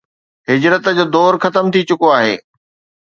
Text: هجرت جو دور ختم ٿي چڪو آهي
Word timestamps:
هجرت 0.49 0.85
جو 0.97 1.05
دور 1.15 1.33
ختم 1.43 1.65
ٿي 1.73 1.81
چڪو 1.89 2.07
آهي 2.17 2.35